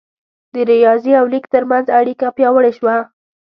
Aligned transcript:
د 0.53 0.55
ریاضي 0.69 1.11
او 1.19 1.25
لیک 1.33 1.45
ترمنځ 1.53 1.85
اړیکه 1.99 2.25
پیاوړې 2.37 2.71
شوه. 2.77 2.95